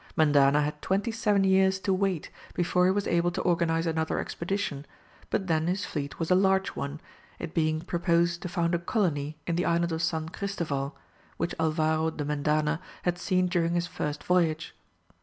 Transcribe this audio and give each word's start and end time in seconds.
Mendana 0.17 0.63
had 0.63 0.81
twenty 0.81 1.11
seven 1.11 1.43
years 1.43 1.77
to 1.81 1.93
wait 1.93 2.31
before 2.55 2.85
he 2.85 2.91
was 2.91 3.05
able 3.05 3.29
to 3.29 3.41
organize 3.41 3.85
another 3.85 4.17
expedition, 4.17 4.87
but 5.29 5.45
then 5.45 5.67
his 5.67 5.85
fleet 5.85 6.17
was 6.17 6.31
a 6.31 6.33
large 6.33 6.69
one, 6.69 6.99
it 7.37 7.53
being 7.53 7.81
proposed 7.81 8.41
to 8.41 8.49
found 8.49 8.73
a 8.73 8.79
colony 8.79 9.37
in 9.45 9.57
the 9.57 9.65
island 9.65 9.91
of 9.91 10.01
San 10.01 10.29
Christoval 10.29 10.95
which 11.37 11.53
Alvaro 11.59 12.09
de 12.09 12.25
Mendana 12.25 12.79
had 13.03 13.19
seen 13.19 13.45
during 13.45 13.75
his 13.75 13.85
first 13.85 14.23
voyage. 14.23 14.75